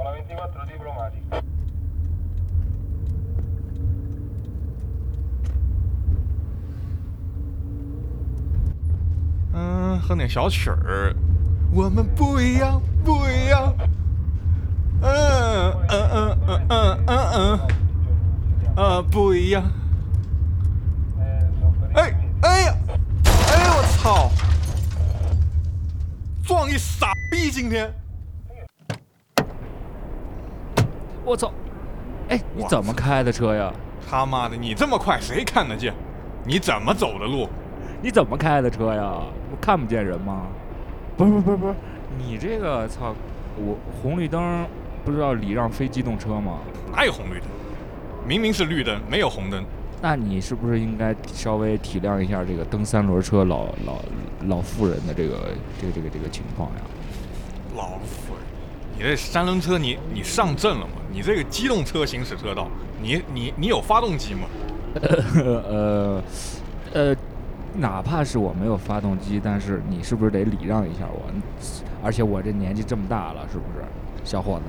[0.00, 1.42] Con la 24 diplomatica.
[9.52, 11.14] 嗯，哼点小曲儿。
[11.70, 13.74] 我们不一样，不一样。
[15.02, 15.12] 嗯
[15.88, 17.60] 嗯嗯嗯嗯嗯
[18.76, 19.62] 嗯，啊，不一样。
[21.18, 22.74] Eh, sono per i 哎呀哎呀，
[23.76, 24.30] 我操！
[26.42, 27.92] 撞一傻逼今天。
[31.30, 31.52] 我操！
[32.28, 33.72] 哎，你怎么开的车呀？
[34.10, 35.94] 他妈的，你这么快谁看得见？
[36.44, 37.48] 你怎么走的路？
[38.02, 39.12] 你怎么开的车呀？
[39.52, 40.48] 我看不见人吗？
[41.16, 41.74] 不是不是不是不是，
[42.18, 43.14] 你这个操，
[43.56, 44.66] 我红绿灯
[45.04, 46.58] 不知道礼让非机动车吗？
[46.92, 47.46] 哪有红绿灯？
[48.26, 49.64] 明明是绿灯，没有红灯。
[50.02, 54.00] 那你是不是应该稍微体谅一下这个蹬三轮车老老
[54.48, 55.50] 老妇人的这个
[55.80, 56.80] 这个这个这个情况呀？
[57.76, 58.39] 老妇人，
[59.00, 60.92] 你这三轮车你你上阵了吗？
[61.10, 62.68] 你这个机动车行驶车道，
[63.00, 64.40] 你你你有发动机吗？
[65.42, 66.22] 呃
[66.92, 67.16] 呃，
[67.76, 71.22] 哪怕是我没有发动机，但是你是不是得礼让一下我？
[72.04, 73.82] 而且我这年纪这么大了，是不是，
[74.22, 74.64] 小伙子，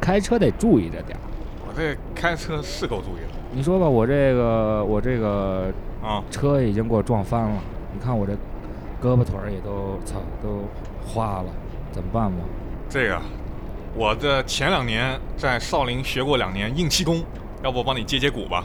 [0.00, 1.22] 开车得注意着点儿。
[1.64, 6.20] 我这开车是够注意了你说吧，我这个我这个啊！
[6.32, 7.62] 车已经给我撞翻了，
[7.94, 8.32] 你看我这
[9.00, 10.64] 胳膊腿儿也都操都
[11.06, 11.46] 花了，
[11.92, 12.38] 怎么办吧？
[12.88, 13.20] 这个，
[13.98, 17.20] 我的前两年在少林学过两年硬气功，
[17.64, 18.64] 要不我帮你接接骨吧？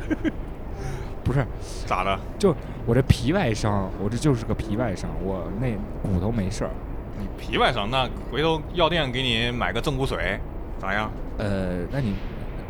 [1.24, 1.42] 不是，
[1.86, 2.20] 咋的？
[2.38, 5.68] 就我这皮外伤，我这就是个皮外伤，我那
[6.02, 6.70] 骨头没事儿。
[7.18, 10.38] 你皮外伤，那回头药店给你买个正骨水，
[10.78, 11.10] 咋样？
[11.38, 12.14] 呃，那你，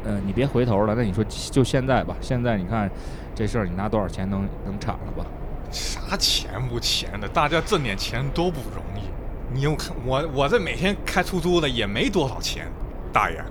[0.05, 2.89] 呃，你别回头了，那你说就现在吧，现在你看
[3.35, 5.27] 这事儿，你拿多少钱能能铲了吧？
[5.73, 9.09] 啥钱不钱的，大家挣点钱多不容易。
[9.53, 12.67] 你又看我，我这每天开出租的也没多少钱，
[13.13, 13.43] 大爷。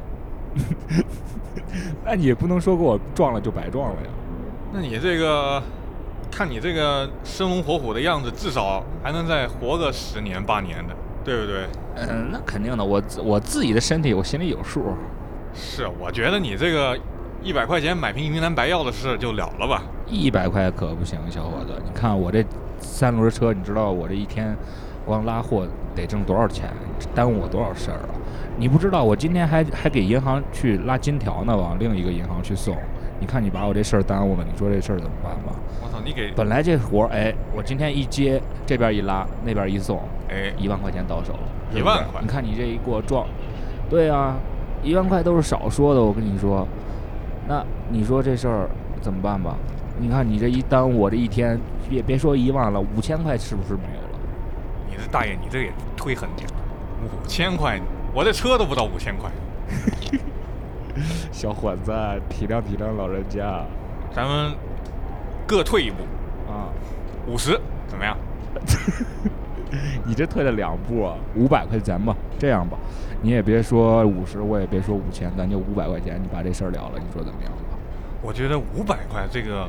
[2.04, 4.10] 那你也不能说给我撞了就白撞了呀。
[4.74, 5.62] 那你这个，
[6.32, 11.66] 看你这个生龙活虎的样子，至少还能再活个十年八年的，对不对？
[11.96, 14.84] 嗯，那肯定的，我我自己的身体我心里有数。
[15.54, 16.98] 是，我觉得你这个
[17.42, 19.84] 一百块钱买瓶云南白药的事就了了吧。
[20.06, 22.46] 一百块可不行，小伙子，你看我这
[22.80, 24.56] 三轮车，你知道我这一天
[25.08, 26.70] 光拉货得挣多少钱，
[27.16, 28.10] 耽误我多少事儿啊？
[28.58, 32.76] 你不知道，我今天还还给银行去拉金条呢，往另一个银行去送。
[33.20, 35.56] 你看你把我这事儿耽误了，你说这事儿怎么办吧？
[35.82, 39.98] 我操，你给本来这活儿，哎，我今天一接，这边一拉，那边一送，
[40.30, 41.40] 哎一万块钱到手了，
[41.74, 43.26] 一万块你看你这一给我撞，
[43.90, 44.36] 对啊，
[44.84, 46.68] 一万块都是少说的，我跟你说。
[47.48, 48.70] 那你说这事儿
[49.02, 49.56] 怎么办吧？
[50.00, 53.76] 你看你这一耽误我这一天，别别说一万了，五千块是不是？
[54.90, 56.56] 你这大爷，你这也忒狠点了，
[57.04, 57.80] 五千块，
[58.14, 59.30] 我这车都不到五千块。
[61.32, 61.92] 小伙子，
[62.30, 63.64] 体谅体谅老人家
[64.12, 64.54] 咱们
[65.46, 65.98] 各退一步，
[66.52, 66.74] 啊！
[67.28, 68.18] 五十怎么样？
[70.04, 72.16] 你这退了两步啊，五百块钱吧。
[72.40, 72.78] 这样吧，
[73.22, 77.78] 你也别说五十，我也别说五千，咱就五百块钱，你把这事儿了了，你说怎么样吧？
[78.22, 79.68] 我觉得五百块这个，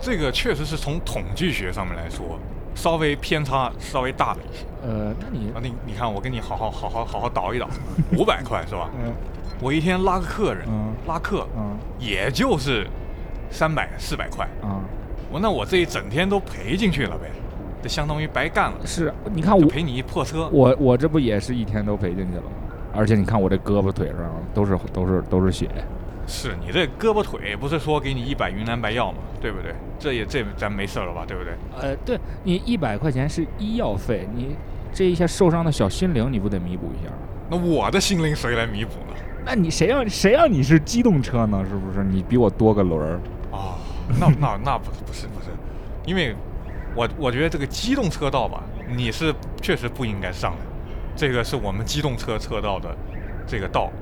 [0.00, 2.38] 这个确实是从统计学上面来说，
[2.76, 4.64] 稍微偏差稍微大了一些。
[4.86, 7.68] 呃，那你啊，你你看，我跟你好好好好好好倒一倒，
[8.16, 8.88] 五百块是吧？
[9.04, 9.12] 嗯
[9.58, 12.86] 我一天拉个客人，嗯拉客，嗯也就是
[13.50, 14.84] 三百四百块，啊，
[15.32, 17.30] 我那我这一整天都赔进去了呗，
[17.82, 20.46] 这相当于白干了，是，你看我赔你一破车。
[20.52, 22.50] 我我这不也是一天都赔进去了吗？
[22.94, 25.70] 而且你看我这胳膊腿上都是都是都是血，
[26.26, 29.18] 是你这胳膊腿不是说给你一百云南白药吗？
[29.40, 29.74] 对不对？
[29.98, 31.24] 这也这咱没事儿了吧？
[31.26, 31.52] 对不对？
[31.80, 34.56] 呃，对你一百块钱是医药费，你
[34.92, 37.12] 这一下受伤的小心灵你不得弥补一下？
[37.48, 39.14] 那我的心灵谁来弥补呢？
[39.44, 41.64] 那你谁让谁让你是机动车呢？
[41.70, 42.02] 是不是？
[42.02, 43.20] 你比我多个轮儿，
[43.56, 43.78] 啊、
[44.18, 45.50] 那那那不不是不是，
[46.04, 46.34] 因为
[46.96, 48.64] 我我觉得这个机动车道吧，
[48.96, 49.32] 你是
[49.62, 50.58] 确实不应该上的，
[51.14, 52.92] 这个是我们机动车车道的
[53.46, 53.92] 这个道，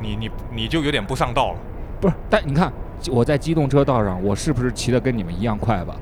[0.00, 1.58] 你你你就有点不上道了。
[2.02, 2.14] 不是？
[2.28, 2.70] 但你看
[3.10, 5.96] 我在机动车道上，我是不是骑的跟你们一样快吧？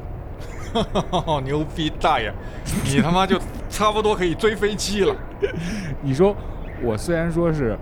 [1.44, 2.32] 牛逼大爷，
[2.85, 3.38] 你他妈就
[3.69, 5.14] 差不多可以追飞机了。
[6.00, 6.35] 你说
[6.82, 7.76] 我虽然说是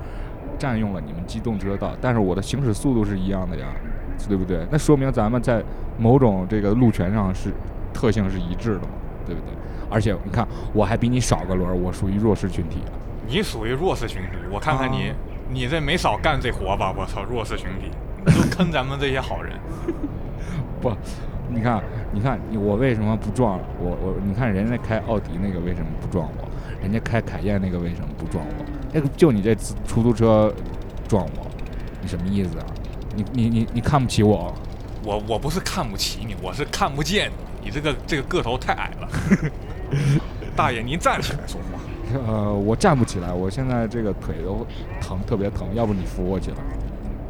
[0.58, 3.66] 占用了你们机动车道，但是我的行驶速度是一样的呀，
[4.26, 4.66] 对不对？
[4.70, 5.62] 那说明咱们在
[5.98, 7.50] 某种这个路权上是
[7.92, 8.88] 特性是一致的嘛，
[9.26, 9.50] 对不对？
[9.90, 12.92] 而且你看，我还比你少个轮儿，我属于弱势群体啊。
[13.26, 15.14] 你属于弱势群体，我看看你，啊
[15.50, 16.94] 你这没少干这活吧？
[16.96, 17.90] 我操，弱势群体，
[18.26, 19.58] 你 就坑咱们这些好人。
[20.80, 20.92] 不，
[21.48, 21.82] 你看，
[22.12, 24.14] 你看，你我为什么不撞我我？
[24.24, 26.48] 你看人家开奥迪那个为什么不撞我？
[26.80, 28.64] 人家开凯宴那个为什么不撞我？
[28.92, 29.54] 那个就你这
[29.86, 30.52] 出租车
[31.08, 31.46] 撞我，
[32.00, 32.66] 你什么意思啊？
[33.16, 34.54] 你你你你看不起我？
[35.04, 37.30] 我我不是看不起你，我是看不见
[37.62, 39.08] 你，你这个这个个头太矮了。
[40.54, 41.80] 大爷，您站起来说话。
[42.26, 44.66] 呃，我站不起来，我现在这个腿都
[45.00, 45.66] 疼，特别疼。
[45.74, 46.56] 要不你扶我起来？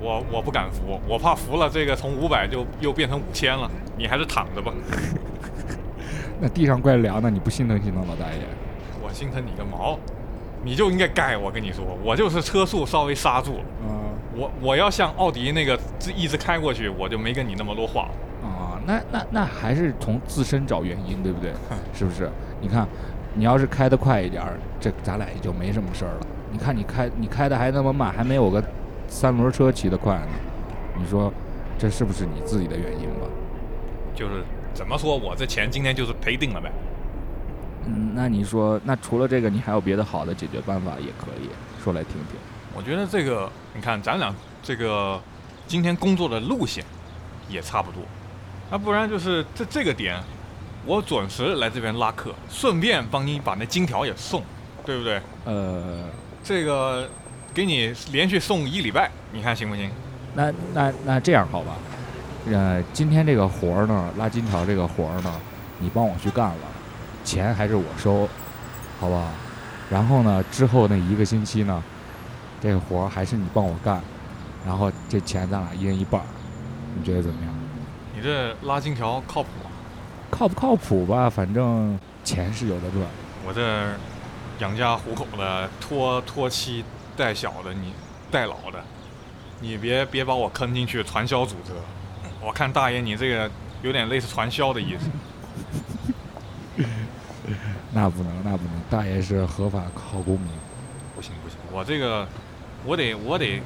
[0.00, 3.70] 我我不敢扶，我怕扶了这个从五百就又变成五千了。
[3.96, 4.72] 你还是躺着吧。
[6.40, 8.40] 那地上怪凉的，你不心疼心疼老大爷？
[9.02, 9.98] 我心疼你个毛！
[10.64, 13.64] 你就应该该我跟你说，我就是车速稍微刹住了。
[13.82, 13.98] 嗯
[14.36, 15.76] 我我要像奥迪那个
[16.14, 18.08] 一直开过去，我就没跟你那么多话。
[18.40, 21.50] 啊，那那那还是从自身找原因，对不对？
[21.92, 22.30] 是不是？
[22.60, 22.86] 你看，
[23.34, 26.26] 你要是开得快一点儿，这咱俩也就没什么事儿了。
[26.52, 28.62] 你看你开你开的还那么慢，还没有个
[29.08, 30.28] 三轮车骑得快呢。
[30.96, 31.32] 你说
[31.78, 33.26] 这是不是你自己的原因吧？
[34.14, 34.44] 就是
[34.74, 36.70] 怎么说，我这钱今天就是赔定了呗。
[37.86, 41.48] 嗯，那你说，那除了这个，你还有别的好的解决办法也可以
[41.82, 42.38] 说来听听。
[42.76, 45.20] 我觉得这个，你看咱俩这个
[45.66, 46.84] 今天工作的路线
[47.48, 48.02] 也差不多，
[48.70, 50.20] 那不然就是这这个点，
[50.84, 54.42] 我准时来这边拉客，顺便帮你把那金条也送，
[54.84, 55.20] 对不对？
[55.44, 56.04] 呃，
[56.42, 57.08] 这个
[57.58, 59.90] 给你连续送一礼拜，你看行不行？
[60.32, 61.74] 那那那这样好吧？
[62.46, 65.40] 呃，今天这个活儿呢，拉金条这个活儿呢，
[65.80, 66.56] 你帮我去干了，
[67.24, 68.28] 钱还是我收，
[69.00, 69.24] 好不好？
[69.90, 71.82] 然后呢，之后那一个星期呢，
[72.60, 74.00] 这个活儿还是你帮我干，
[74.64, 76.26] 然后这钱咱俩一人一半儿，
[76.96, 77.52] 你觉得怎么样？
[78.14, 79.70] 你这拉金条靠谱吗？
[80.30, 81.28] 靠不靠谱吧？
[81.28, 83.04] 反正钱是有的赚。
[83.44, 83.96] 我这
[84.64, 86.84] 养家糊口的，拖拖妻
[87.18, 87.92] 带小的，你
[88.30, 88.82] 带老的，
[89.60, 91.80] 你别别把我坑进去传销组织了。
[92.40, 93.50] 我看大爷你这个
[93.82, 95.10] 有点类似传销的意思。
[97.90, 100.48] 那不能，那不能，大爷是合法好公民。
[101.16, 102.26] 不行不行，我这个
[102.84, 103.60] 我得我得，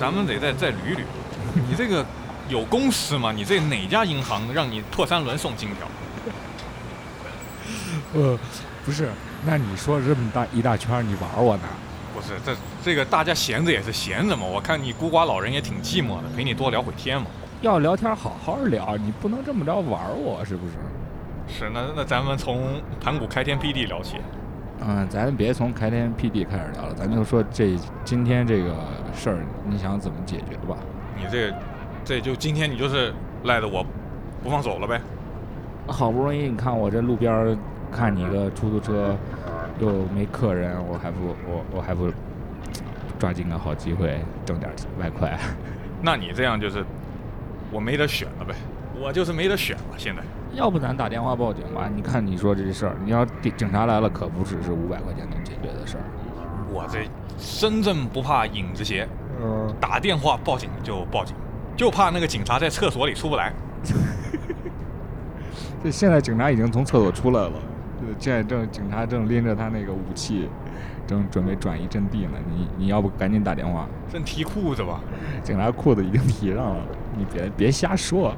[0.00, 1.04] 咱们得再再捋捋。
[1.68, 2.04] 你这个
[2.48, 3.30] 有公司吗？
[3.30, 5.86] 你这哪家银行让你拓三轮送金条？
[8.14, 8.36] 呃，
[8.84, 9.10] 不是，
[9.44, 11.62] 那你说这么大一大圈，你玩我呢？
[12.26, 14.44] 不是，这这个大家闲着也是闲着嘛。
[14.44, 17.26] 我看你孤寡老人也挺寂寞的，陪你多聊会天嘛。
[17.60, 20.74] 要聊天好好聊，你不能这么着玩我，是不是？
[21.46, 24.16] 是，那那咱们从盘古开天辟地聊起。
[24.80, 28.74] 嗯，咱别从开天辟地开始聊了，咱就说这今天这个
[29.14, 30.76] 事儿，你想怎么解决吧？
[31.16, 31.52] 你这
[32.04, 33.84] 这就今天你就是赖着我
[34.42, 35.00] 不放手了呗？
[35.86, 37.56] 好不容易你看我这路边儿
[37.92, 39.14] 看你个出租车
[39.78, 42.10] 又没客人，我还不我我还不
[43.18, 45.38] 抓紧个好机会挣点外快？
[46.02, 46.84] 那你这样就是
[47.70, 48.54] 我没得选了呗？
[49.00, 50.22] 我就是没得选了，现在。
[50.52, 51.90] 要不咱打电话报警吧？
[51.92, 56.04] 你看你说这事儿，你要警警察来了，可不只是五百块钱能解决的事儿。
[56.72, 57.00] 我这
[57.36, 59.08] 身正不怕影子斜，
[59.42, 61.34] 嗯，打电话报警就报警，
[61.76, 63.52] 就怕那个警察在厕所里出不来。
[65.82, 67.60] 这现在警察已经从厕所出来了，呃
[68.18, 70.48] 现在正警察正拎着他那个武器，
[71.06, 72.32] 正准备转移阵地呢。
[72.48, 73.86] 你你要不赶紧打电话？
[74.10, 75.00] 真提裤子吧？
[75.42, 76.84] 警察裤子已经提上了，
[77.16, 78.34] 你别别瞎说，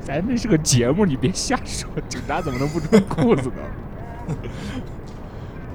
[0.00, 1.88] 咱这是个节目，你别瞎说。
[2.08, 4.34] 警察怎么能不穿裤子呢？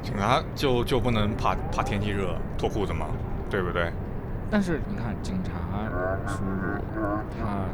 [0.02, 3.08] 警察就就不能怕怕天气热脱裤子吗？
[3.50, 3.92] 对不对？
[4.52, 5.52] 但是你看，警察
[6.26, 6.44] 叔叔
[7.40, 7.66] 他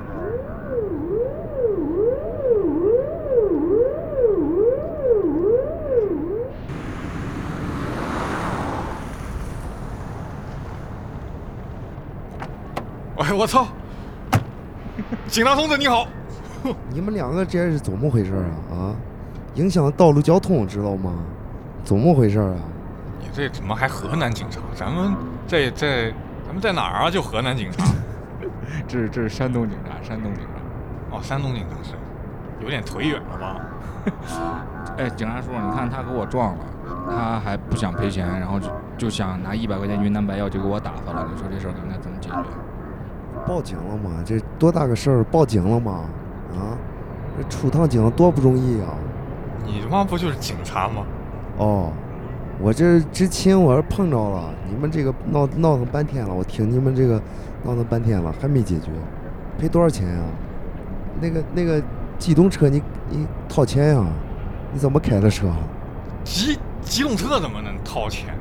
[13.25, 13.65] 哎，我操！
[15.27, 16.07] 警察同志你好，
[16.93, 18.71] 你们两个这是怎么回事啊？
[18.71, 18.95] 啊，
[19.55, 21.11] 影响道路交通，知道吗？
[21.83, 22.53] 怎么回事啊？
[23.19, 24.59] 你这怎么还河南警察？
[24.75, 25.15] 咱们
[25.47, 26.13] 在在
[26.45, 27.09] 咱们在哪儿啊？
[27.09, 27.83] 就河南警察？
[28.87, 31.17] 这是这是山东警察，山东警察。
[31.17, 31.95] 哦，山东警察是，
[32.63, 33.61] 有点腿远了吧？
[34.99, 36.63] 哎，警察叔叔，你看他给我撞了，
[37.09, 41.27] 他还不想赔钱，然后就就想拿一百块钱云南白药就给我打发了。
[41.33, 42.35] 你说这事儿应该怎么解决？
[43.47, 44.23] 报警了吗？
[44.25, 46.05] 这多大个事儿，报警了吗？
[46.53, 46.77] 啊，
[47.37, 48.95] 这出趟警多不容易啊！
[49.65, 51.03] 你他妈不就是警察吗？
[51.57, 51.91] 哦，
[52.59, 57.21] 我这之前我是碰着了，你们这个闹闹腾半天了，我听你们这个
[57.63, 58.89] 闹腾半天了，还没解决，
[59.57, 60.21] 赔多少钱呀、
[61.19, 61.81] 那个那个
[62.17, 64.05] 机动车你你掏钱呀、
[64.71, 65.47] 你怎么开的车？
[66.23, 68.33] 机机动车怎么能掏钱？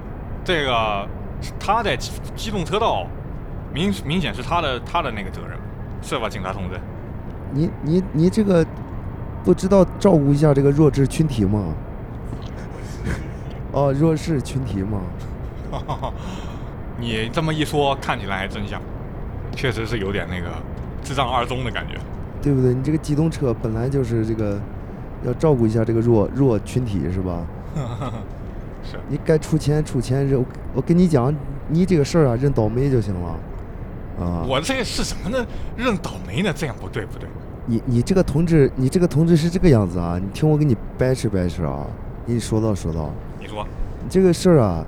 [0.45, 1.09] 这个
[1.59, 3.07] 他在机机动车道，
[3.75, 5.59] 明明显是他的他的那个责任，
[6.00, 6.78] 是吧，警察同志？
[7.52, 8.64] 你你你这个
[9.45, 11.75] 不知道照顾一下这个弱智群体吗？
[13.73, 15.00] 哦，弱势群体吗，
[16.97, 18.81] 你这么一说，看起来还真像，
[19.57, 20.47] 确实是有点那个
[21.02, 21.95] 智障二中的感觉。
[22.40, 22.73] 对不对？
[22.73, 24.61] 你这个机动车本来就是这个
[25.25, 27.43] 要照顾一下这个弱弱群体是吧？
[28.85, 31.35] 是，你该出钱出钱，认我跟你讲，
[31.69, 33.35] 你这个事儿啊，认倒霉就行了。
[34.18, 35.44] 啊，我这是什么呢？
[35.76, 36.52] 认倒霉呢？
[36.54, 37.28] 这样不对不对。
[37.66, 40.21] 你你这个同志，你这个同志是这个样子啊！
[40.23, 41.87] 你听我给你掰扯掰扯啊，
[42.26, 43.11] 给你说道说道。
[43.40, 43.66] 你说，
[44.02, 44.85] 你这个事儿啊，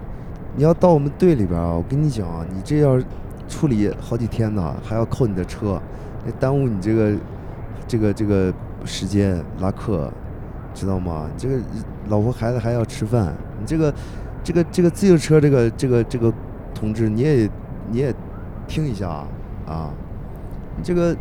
[0.55, 3.01] 你要到我们队里边啊，我跟你讲啊，你这要
[3.49, 5.81] 处理好几天呢，还要扣你的车，
[6.25, 7.15] 那耽误你这个
[7.89, 8.53] 这个这个
[8.85, 10.13] 时间拉客，
[10.75, 11.29] 知道吗？
[11.39, 11.59] 这个
[12.09, 13.95] 老婆孩子还要吃饭，你这个
[14.45, 16.31] 这个这个自行车这个这个这个
[16.75, 17.51] 同志，你也
[17.91, 18.15] 你也
[18.67, 19.27] 听一下啊
[19.67, 19.91] 啊，
[20.77, 21.17] 你这个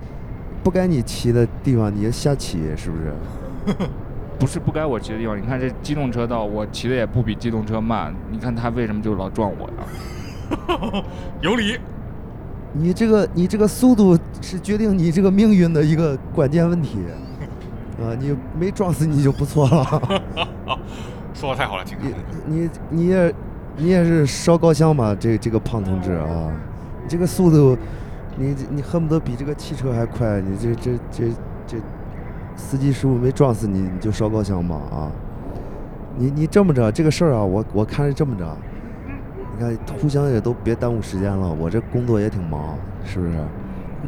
[0.64, 3.14] 不该你骑的地方你也瞎骑，是不是？
[4.38, 11.04] 不是不该我骑的地方，你看这机动车道，我骑的也不比机动车慢，你看他为什么就老撞我呀？
[11.42, 11.80] 有理。
[12.74, 17.00] 你这个你这个速度是决定你这个命运的一个关键问题，
[17.98, 19.86] 啊，你没撞死你就不错了。
[21.34, 21.84] 说的太好了。
[22.46, 23.34] 你你也
[23.78, 25.16] 你也是烧高香吧？
[25.18, 26.52] 这这个胖同志啊，
[27.06, 27.78] 你这个速度，
[28.36, 30.42] 你你恨不得比这个汽车还快。
[30.42, 31.26] 你这这这
[31.68, 31.78] 这
[32.56, 34.76] 司机师傅没撞死你，你就烧高香吧？
[34.92, 35.12] 啊，
[36.18, 38.58] 你你这么着这个事儿啊，我我看是这么着，
[39.54, 43.34] 你看互相也都别耽误时间了，我这工作也挺忙，是不是？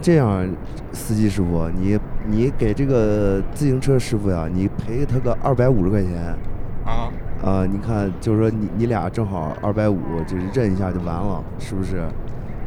[0.02, 0.50] 这样，
[0.92, 6.36] 司机师傅，你你给这个自行车师傅呀，你赔他个二百五十块钱。
[6.84, 7.14] 啊，
[7.44, 12.02] 啊，你看，就是说你你俩正好二百五，就是认一下就完了，是不是？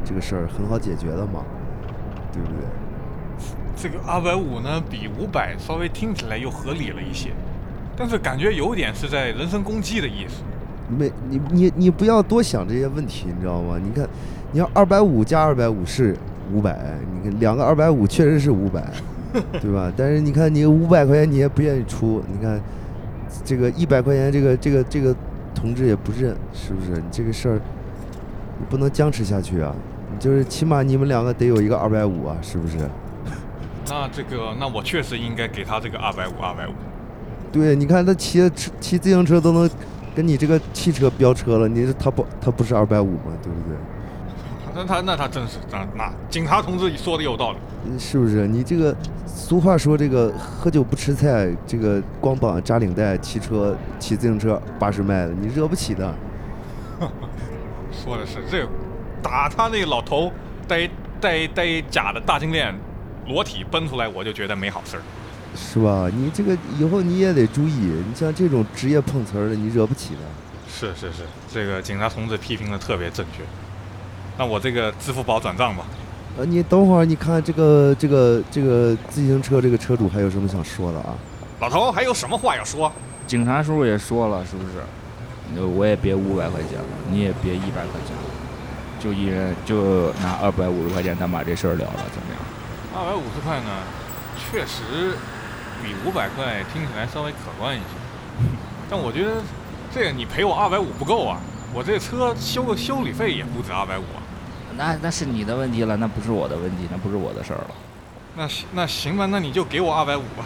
[0.05, 1.45] 这个事儿很好解决的嘛，
[2.33, 2.57] 对不对？
[3.77, 7.31] 这个二百五呢，比五百稍微听起来又合理了一些，
[7.97, 10.43] 但是感觉有点是在人身攻击的意思。
[10.89, 13.81] 没你你你不要多想这些问题，你知道吗？
[13.83, 14.07] 你看，
[14.53, 16.17] 你要二百五加二百五是
[16.53, 16.77] 五百，
[17.15, 18.85] 你看两个二百五确实是五百，
[19.63, 19.91] 对吧？
[19.97, 22.61] 但是你看你五百块钱你也不愿意出，你看
[23.45, 25.15] 这个一百块钱这个这个这个
[25.55, 27.01] 同志也不认，是不是？
[27.01, 27.61] 你这个事儿
[28.59, 29.75] 你不能僵持下去啊！
[30.21, 32.77] 你就是起码你们两个得有一个二百五啊，是不是？
[33.89, 36.73] 那这个，那我确实应该给他这个二百五，二百五。
[37.51, 39.69] 对，你看他骑车骑自行车都能
[40.15, 43.33] 跟你这个汽车飙车了，你他不他不是二百五吗？
[43.43, 43.77] 对不对？
[44.75, 47.59] 那他那他真是，那那警察同志说的有道理。
[47.87, 48.47] 嗯是不是？
[48.47, 48.95] 你这个
[49.27, 56.15] 俗话说这个喝酒不吃菜，这个光膀扎领带，骑车骑自行车八十迈的，你惹不起的。
[57.91, 58.69] 说的是这个，
[59.23, 60.33] 打他那个老头
[60.67, 60.89] 带
[61.21, 62.75] 带带假的大金链，
[63.27, 65.03] 裸体奔出来，我就觉得没好事儿。
[65.57, 66.09] 是吧？
[66.15, 70.21] 你这个以后你也得注意，你像这种职业碰瓷儿的，你惹不起的。
[70.69, 73.43] 是是是，这个警察同志批评的特别正确。
[74.39, 75.85] 那我这个支付宝转账吧。
[76.39, 81.15] 呃，你等会儿，你看这个这个这个自行车这个车主还有什么想说的啊？
[81.61, 82.91] 老头还有什么话要说？
[83.27, 84.79] 警察叔叔也说了，是不是？
[85.57, 88.23] 呃我也别五百块钱了，你也别一百块钱了，
[89.01, 92.39] 就一人就拿二百五十块钱，咱把这事儿了了，怎么样？
[92.95, 93.71] 二百五十块呢，
[94.39, 95.17] 确实
[95.83, 97.85] 比五百块听起来稍微可观一些。
[98.91, 99.43] 但我觉得
[99.93, 101.41] 这个你赔我二百五不够啊，
[101.73, 104.21] 我这车修个修理费也不止二百五啊。
[104.77, 107.71] 那那是你的问题了，那不是我的问题，那不是我的事儿了。
[108.37, 110.45] 那行那行吧，那你就给我二百五吧。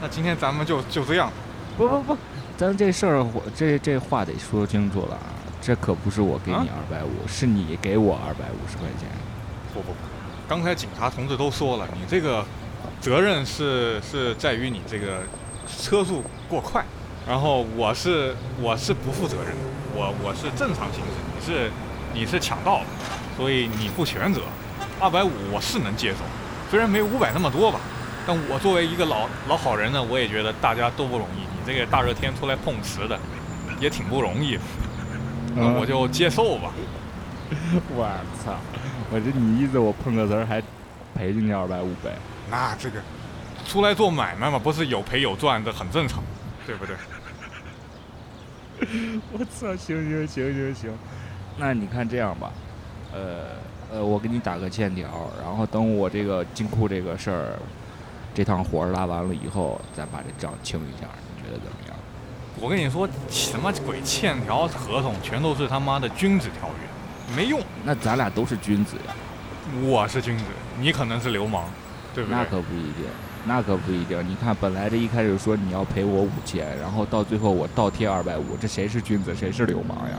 [0.00, 1.30] 那今天咱们就就这样。
[1.76, 2.16] 不不不，
[2.56, 5.33] 咱这事儿我这这话得说清楚了啊，
[5.64, 9.08] 这可不是我给你啊二百五，是你给我二百五十块钱。
[9.72, 9.96] 不不不，
[10.46, 12.44] 刚才警察同志都说了，你这个
[13.00, 15.22] 责任是是在于你这个
[15.80, 16.84] 车速过快，
[17.26, 19.62] 然后我是我是不负责任的，
[19.94, 21.70] 我我是正常行驶，你是
[22.12, 22.82] 你是抢道，
[23.34, 24.42] 所以你负全责。
[25.00, 26.18] 二百五我是能接受，
[26.70, 27.80] 虽然没五百那么多吧，
[28.26, 31.40] 但我作为一个老老好人呢，我也觉得大家都不容易。
[31.40, 33.18] 你这个大热天出来碰瓷的，
[33.80, 34.58] 也挺不容易
[35.54, 36.72] 的，那我就接受吧。
[37.94, 38.08] 我
[38.44, 38.54] 操！
[39.10, 40.60] 我这你意思我碰个瓷儿还
[41.14, 42.16] 赔进去二百五呗？
[42.50, 43.00] 那这个
[43.66, 46.22] 出来做买卖嘛，不是有赔有赚，这很正常，
[46.66, 46.96] 对不对？
[49.32, 49.76] 我操！
[49.76, 50.90] 行行行行行，
[51.56, 52.50] 那你看这样吧，
[53.12, 53.46] 呃
[53.92, 57.56] 呃，我给你打个欠条，然后等我这个金库这个事儿，
[58.34, 61.06] 这趟活儿拉完了以后，再把这账清一下，
[61.36, 61.93] 你觉得怎么样？
[62.60, 67.60] 我跟你说，什么鬼欠条合同，全都是他妈的君子条约，没用。
[67.84, 69.14] 那咱俩都是君子呀，
[69.82, 70.44] 我是君子，
[70.78, 71.64] 你可能是流氓，
[72.14, 72.38] 对不对？
[72.38, 73.04] 那可不一定。
[73.46, 74.26] 那可不一定。
[74.26, 80.16] 你看，本来这一开始说你要赔我五千，然后到最后我倒贴二百五，这谁是君子，谁是流氓呀？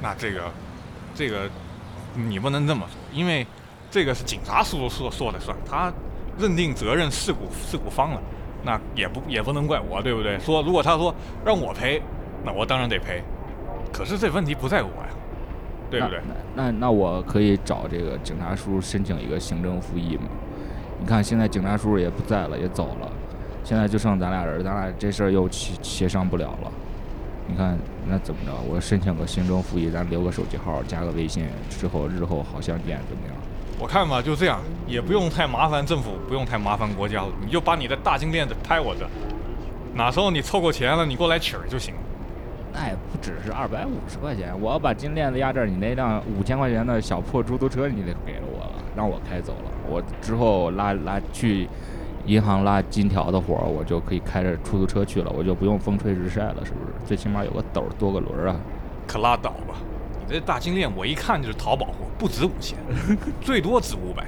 [0.00, 0.50] 那这个，
[1.14, 1.48] 这个
[2.14, 3.46] 你不能这么说，因为
[3.90, 5.92] 这个是警察叔叔说说了算，他
[6.38, 8.20] 认定责任事故事故方了，
[8.64, 10.38] 那也不也不能怪我，对不对？
[10.38, 12.02] 说如果他说让我赔，
[12.44, 13.22] 那我当然得赔，
[13.92, 15.08] 可是这问题不在我呀，
[15.90, 16.20] 对不对？
[16.54, 20.24] 那那我可以找这个警察叔叔申请一个行政复议吗？
[21.00, 23.10] 你看现在警察叔叔也不在了，也走了，
[23.62, 26.72] 现在就剩咱俩人，咱俩这事儿又协协商不了了。
[27.46, 28.52] 你看那怎么着？
[28.68, 33.37] 我申请个行政复议，咱留个手机号，加个微信，之后日后好相见，怎么样？
[33.78, 39.08] 我看吧，就这样，也不用太麻烦政府，不用太麻烦国家了，你就把你的大金链子拍我这，
[39.94, 41.94] 哪时候你凑够钱了，你过来取儿就行。
[42.72, 51.68] 那也不只是二百五十块钱，我要把金链子压这儿，你那辆五千块钱的小破出租车你得给了我了，让我开走了，我之后拉拉去
[52.26, 56.92] 银行拉金条的活儿，我就可以开着出租车去了，我就不用风吹日晒了，是不是？
[57.06, 58.56] 最起码有个斗儿多个轮儿啊。
[59.06, 59.97] 可拉倒吧，你
[60.28, 62.76] 这大金链我一看就是淘宝货，不值五千，
[63.40, 64.26] 最多值五百。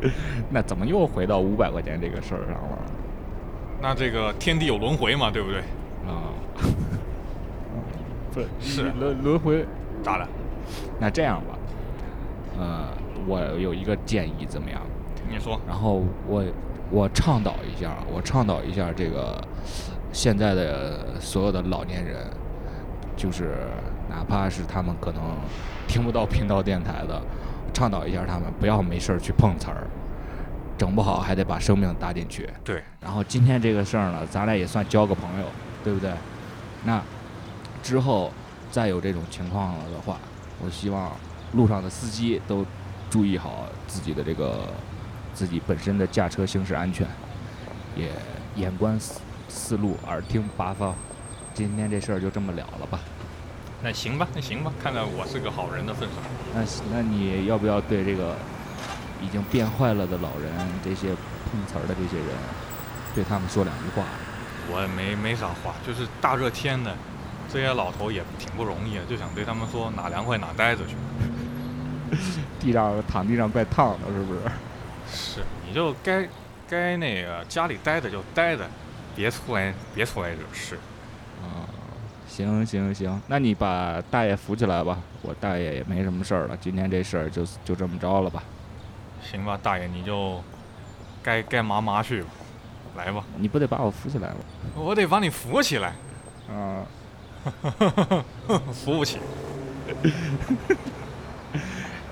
[0.50, 2.78] 那怎么又回到五百块钱这个事儿上了？
[3.80, 5.60] 那这个天地有轮回嘛，对不对？
[6.06, 6.32] 啊，
[8.32, 9.64] 不是轮轮回。
[10.02, 10.28] 咋了？
[11.00, 11.58] 那这样吧，
[12.58, 12.88] 呃，
[13.26, 14.80] 我有一个建议，怎么样？
[15.28, 16.44] 你说，然后我
[16.90, 19.42] 我倡导一下，我倡导一下这个
[20.12, 22.30] 现在的所有的老年人，
[23.16, 23.56] 就是
[24.08, 25.22] 哪怕是他们可能
[25.86, 27.20] 听不到频道电台的，
[27.72, 29.86] 倡导一下他们不要没事儿去碰瓷儿，
[30.78, 32.48] 整不好还得把生命搭进去。
[32.64, 35.46] 对，然后今天这个事儿呢，咱俩也算交个朋友，
[35.82, 36.10] 对不对？
[36.84, 37.02] 那
[37.82, 38.32] 之后
[38.70, 40.18] 再有这种情况了的话，
[40.64, 41.12] 我希望
[41.52, 42.64] 路上的司机都
[43.10, 44.68] 注意好自己的这个
[45.34, 47.06] 自己本身的驾车行驶安全，
[47.96, 48.10] 也
[48.54, 50.94] 眼观四四路，耳听八方。
[51.54, 53.00] 今天这事儿就这么了了吧？
[53.82, 56.18] 那行吧，那行吧，看在我是个好人的份上，
[56.54, 58.34] 那那你要不要对这个
[59.22, 60.50] 已经变坏了的老人，
[60.82, 61.08] 这些
[61.50, 62.28] 碰瓷儿的这些人，
[63.14, 64.04] 对他们说两句话？
[64.68, 66.96] 我也没没啥话，就是大热天的，
[67.52, 70.96] 这些老头也挺不容易的，就想对他们说哪凉快哪待着去。
[72.58, 74.40] 地上躺地上怪烫的，是不是？
[75.12, 76.26] 是，你就该
[76.68, 78.68] 该那个家里待着就待着，
[79.14, 80.78] 别出来别出来惹事。
[82.26, 88.42] 啊，行行行，那你把大爷扶起来吧，我大爷也没什么事儿了，今天这事儿就就这么着了吧。
[89.22, 90.42] 行吧，大爷你就
[91.22, 92.28] 该该麻麻去吧，
[92.96, 94.36] 来吧，你不得把我扶起来吗？
[94.74, 95.94] 我得把你扶起来，
[96.50, 96.84] 啊，
[98.72, 99.18] 扶不起。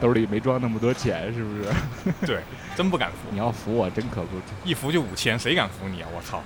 [0.00, 2.26] 兜里没装那么多钱，是不是？
[2.26, 2.40] 对，
[2.76, 4.28] 真不敢扶，你要扶我，真可不。
[4.64, 6.08] 一扶就五千，谁敢扶你啊？
[6.14, 6.42] 我操！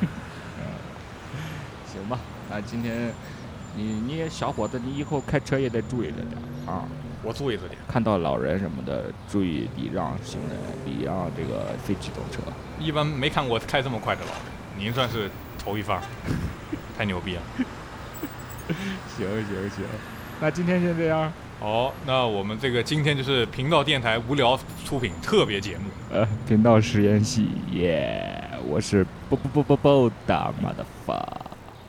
[2.50, 3.12] 那今天
[3.76, 6.84] 你你也小伙子，你以后开车也得注意着点啊。
[7.22, 7.78] 我注意着点。
[7.86, 12.40] 看到老人什么的，注意礼让行人，礼让这个非机动车。
[12.78, 14.40] 一般没看过开这么快的老人，
[14.78, 16.00] 您算是头一番，
[16.96, 17.42] 太牛逼了。
[19.16, 19.84] 行行行，
[20.40, 21.32] 那今天先这样。
[21.58, 25.84] 好，那我们这个今天就是频道电台无聊出品特别节目。
[26.10, 28.34] 呃，频道实验系，耶！
[28.66, 31.14] 我是不不不不不的妈的发，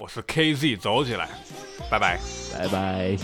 [0.02, 1.30] 我是 KZ，走起来，
[1.88, 2.20] 拜拜。
[2.58, 3.16] 拜拜。